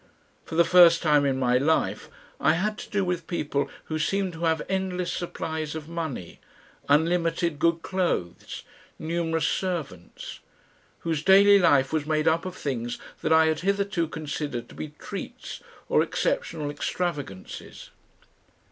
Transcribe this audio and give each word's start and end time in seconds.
For 0.45 0.55
the 0.55 0.65
first 0.65 1.03
time 1.03 1.25
in 1.27 1.37
my 1.37 1.59
life 1.59 2.09
I 2.39 2.53
had 2.53 2.79
to 2.79 2.89
do 2.89 3.05
with 3.05 3.27
people 3.27 3.69
who 3.83 3.99
seemed 3.99 4.33
to 4.33 4.45
have 4.45 4.63
endless 4.67 5.13
supplies 5.13 5.75
of 5.75 5.87
money, 5.87 6.39
unlimited 6.89 7.59
good 7.59 7.83
clothes, 7.83 8.63
numerous 8.97 9.47
servants; 9.47 10.39
whose 11.01 11.21
daily 11.21 11.59
life 11.59 11.93
was 11.93 12.07
made 12.07 12.27
up 12.27 12.47
of 12.47 12.55
things 12.55 12.97
that 13.21 13.31
I 13.31 13.45
had 13.45 13.59
hitherto 13.59 14.07
considered 14.07 14.67
to 14.69 14.73
be 14.73 14.87
treats 14.99 15.61
or 15.87 16.01
exceptional 16.01 16.71
extravagances. 16.71 17.91